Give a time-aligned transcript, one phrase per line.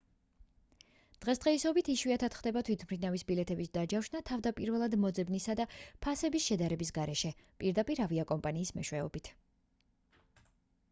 [1.23, 5.67] დღესდღეობით იშვიათად ხდება თვითმფრინავის ბილეთების დაჯავშნა თავდაპირველად მოძებნისა და
[6.05, 7.31] ფასების შედარების გარეშე
[7.65, 9.31] პირდაპირ ავიაკომპანიის მეშვეობით